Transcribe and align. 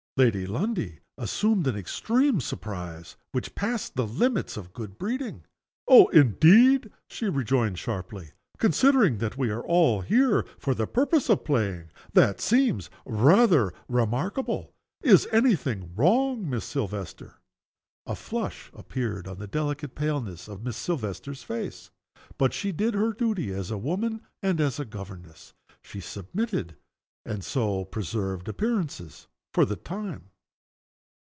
Lady 0.17 0.45
Lundie 0.45 0.99
assumed 1.17 1.65
an 1.67 1.77
extreme 1.77 2.41
surprise 2.41 3.15
which 3.31 3.55
passed 3.55 3.95
the 3.95 4.05
limits 4.05 4.57
of 4.57 4.73
good 4.73 4.97
breeding. 4.97 5.45
"Oh, 5.87 6.07
indeed?" 6.09 6.91
she 7.07 7.27
rejoined, 7.29 7.79
sharply. 7.79 8.31
"Considering 8.57 9.19
that 9.19 9.37
we 9.37 9.49
are 9.49 9.63
all 9.63 10.01
here 10.01 10.45
for 10.59 10.75
the 10.75 10.85
purpose 10.85 11.29
of 11.29 11.45
playing, 11.45 11.85
that 12.11 12.41
seems 12.41 12.89
rather 13.05 13.71
remarkable. 13.87 14.73
Is 15.01 15.29
any 15.31 15.55
thing 15.55 15.91
wrong, 15.95 16.47
Miss 16.47 16.65
Silvester?" 16.65 17.35
A 18.05 18.13
flush 18.15 18.69
appeared 18.73 19.29
on 19.29 19.39
the 19.39 19.47
delicate 19.47 19.95
paleness 19.95 20.49
of 20.49 20.63
Miss 20.65 20.75
Silvester's 20.75 21.43
face. 21.43 21.89
But 22.37 22.53
she 22.53 22.73
did 22.73 22.95
her 22.95 23.13
duty 23.13 23.53
as 23.53 23.71
a 23.71 23.77
woman 23.77 24.21
and 24.43 24.59
a 24.59 24.85
governess. 24.85 25.53
She 25.81 26.01
submitted, 26.01 26.75
and 27.25 27.45
so 27.45 27.85
preserved 27.85 28.49
appearances, 28.49 29.27
for 29.53 29.65
that 29.65 29.83
time. 29.83 30.21